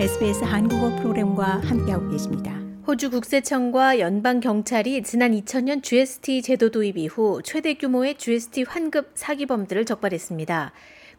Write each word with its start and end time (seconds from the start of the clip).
SBS 0.00 0.42
한국어 0.44 0.96
프로그램과 0.96 1.60
함께하고 1.60 2.08
계십니다. 2.10 2.58
호주 2.86 3.10
국세청과 3.10 4.00
연방 4.00 4.40
경찰이 4.40 5.02
지난 5.02 5.32
2000년 5.32 5.82
GST 5.82 6.42
제도 6.42 6.70
도입 6.70 6.96
이후 6.96 7.40
최대 7.44 7.74
규모의 7.74 8.16
GST 8.16 8.64
환급 8.66 9.10
사기범들을 9.14 9.84
적발했습니다. 9.84 10.72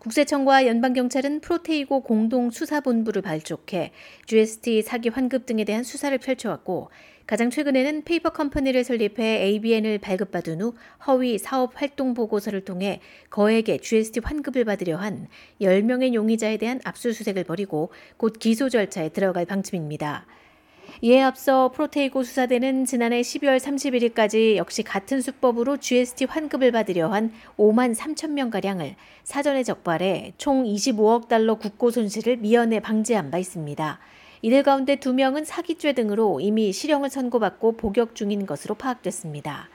국세청과 0.03 0.67
연방경찰은 0.67 1.39
프로테이고 1.39 2.01
공동수사본부를 2.01 3.21
발족해 3.21 3.93
GST 4.25 4.81
사기 4.81 5.07
환급 5.07 5.45
등에 5.45 5.63
대한 5.63 5.83
수사를 5.85 6.17
펼쳐왔고 6.17 6.89
가장 7.25 7.49
최근에는 7.49 8.03
페이퍼 8.03 8.31
컴퍼니를 8.31 8.83
설립해 8.83 9.43
ABN을 9.43 9.99
발급받은 9.99 10.59
후 10.59 10.73
허위 11.07 11.37
사업 11.37 11.81
활동 11.81 12.13
보고서를 12.13 12.65
통해 12.65 12.99
거액의 13.29 13.79
GST 13.79 14.19
환급을 14.21 14.65
받으려 14.65 14.97
한 14.97 15.29
10명의 15.61 16.13
용의자에 16.13 16.57
대한 16.57 16.81
압수수색을 16.83 17.45
벌이고 17.45 17.93
곧 18.17 18.35
기소 18.39 18.67
절차에 18.67 19.07
들어갈 19.07 19.45
방침입니다. 19.45 20.25
이에 21.01 21.21
앞서 21.21 21.69
프로테이고 21.71 22.23
수사대는 22.23 22.85
지난해 22.85 23.21
12월 23.21 23.59
31일까지 23.59 24.55
역시 24.55 24.83
같은 24.83 25.21
수법으로 25.21 25.77
GST 25.77 26.25
환급을 26.25 26.71
받으려 26.71 27.09
한 27.09 27.33
5만 27.57 27.95
3천 27.95 28.31
명가량을 28.31 28.95
사전에 29.23 29.63
적발해 29.63 30.33
총 30.37 30.63
25억 30.63 31.27
달러 31.27 31.55
국고 31.55 31.91
손실을 31.91 32.37
미연에 32.37 32.79
방지한 32.79 33.31
바 33.31 33.37
있습니다. 33.37 33.99
이들 34.41 34.63
가운데 34.63 34.97
2명은 34.97 35.45
사기죄 35.45 35.93
등으로 35.93 36.39
이미 36.41 36.71
실형을 36.71 37.09
선고받고 37.09 37.77
복역 37.77 38.13
중인 38.15 38.45
것으로 38.45 38.75
파악됐습니다. 38.75 39.69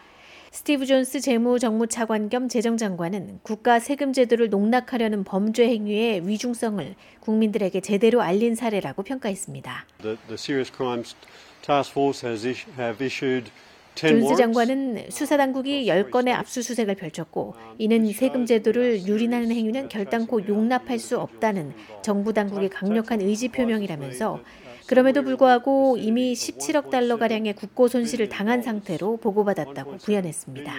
스티브 0.50 0.86
존스 0.86 1.20
재무정무차관 1.20 2.30
겸 2.30 2.48
재정장관은 2.48 3.40
국가 3.42 3.78
세금 3.78 4.12
제도를 4.12 4.48
농락하려는 4.48 5.24
범죄 5.24 5.68
행위의 5.68 6.26
위중성을 6.26 6.94
국민들에게 7.20 7.80
제대로 7.80 8.22
알린 8.22 8.54
사례라고 8.54 9.02
평가했습니다. 9.02 9.86
The, 10.02 10.16
the 10.26 10.34
Serious 10.34 10.72
Crimes 10.74 11.14
Task 11.62 11.92
Force 11.92 12.26
has 12.28 12.46
issu- 12.46 12.70
have 12.78 13.04
issued 13.04 13.50
10 13.94 14.20
존스. 14.20 14.36
장관은 14.36 15.10
수사당국이 15.10 15.86
10건의 15.86 16.30
압수수색을 16.30 16.94
펼쳤고 16.94 17.54
이는 17.78 18.10
세금 18.12 18.46
제도를 18.46 19.06
유린하는 19.06 19.50
행위는 19.50 19.88
결단코 19.88 20.46
용납할 20.46 20.98
수 20.98 21.18
없다는 21.18 21.74
정부 22.02 22.32
당국의 22.32 22.70
강력한 22.70 23.20
의지 23.20 23.48
표명이라면서 23.48 24.40
그럼에도 24.88 25.22
불구하고 25.22 25.98
이미 25.98 26.32
17억 26.32 26.88
달러가량의 26.88 27.52
국고 27.54 27.88
손실을 27.88 28.30
당한 28.30 28.62
상태로 28.62 29.18
보고받았다고 29.18 29.98
부연했습니다. 29.98 30.72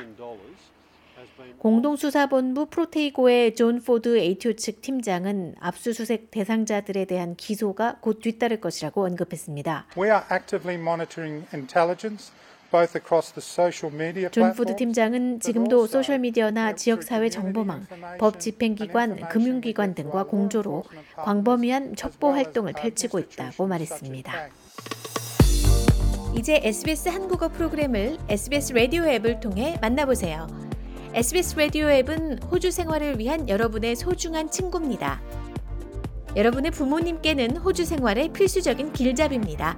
공동수사본부 1.60 2.68
프로테이고의 2.68 3.54
존 3.54 3.82
포드 3.82 4.18
ATO 4.18 4.54
측 4.54 4.82
팀장은 4.82 5.56
압수수색 5.60 6.32
대상자들에 6.32 7.06
대한 7.06 7.36
기소가 7.36 7.98
곧 8.02 8.20
뒤따를 8.20 8.60
것이라고 8.60 9.06
언급했습니다. 9.06 9.88
We 9.96 10.10
are 10.10 10.24
actively 10.32 10.82
monitoring 10.82 11.46
intelligence 11.54 12.32
both 12.72 12.98
across 12.98 13.34
the 13.34 13.42
social 13.42 13.94
media 13.94 14.30
존 14.30 14.54
포드. 14.54 14.76
팀장은 14.76 15.40
지금도 15.40 15.88
소셜미디어나 15.88 16.76
지역사회 16.76 17.30
정보망, 17.30 17.88
법 18.20 18.40
집행기관, 18.40 19.30
금융기관 19.30 19.96
등과 19.96 20.26
공조로 20.26 20.84
광범위한 21.16 21.96
첩보 21.96 22.32
활동을 22.32 22.74
펼치고 22.74 23.20
있다고 23.20 23.68
말했습니다. 23.68 24.50
이제 26.38 26.62
SBS 26.64 27.10
한국어 27.10 27.50
프로그램을 27.50 28.18
SBS 28.30 28.74
라디오 28.74 29.04
앱을 29.04 29.40
통해 29.40 29.78
만나보세요. 29.82 30.48
SBS 31.14 31.58
라디오 31.58 31.90
앱은 31.90 32.44
호주 32.44 32.72
생활을 32.72 33.18
위한 33.18 33.50
여러분의 33.50 33.96
소중한 33.96 34.52
친구입니다. 34.52 35.22
여러분의 36.36 36.70
부모님께는 36.72 37.58
호주 37.58 37.84
생활의 37.86 38.30
필수적인 38.30 38.94
길잡이입니다. 38.94 39.78